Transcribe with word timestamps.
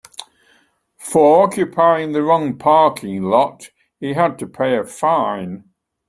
For 0.97 1.43
occupying 1.43 2.13
the 2.13 2.23
wrong 2.23 2.57
parking 2.57 3.21
lot 3.21 3.69
he 3.99 4.13
had 4.13 4.39
to 4.39 4.47
pay 4.47 4.75
a 4.75 4.83
fine. 4.83 5.65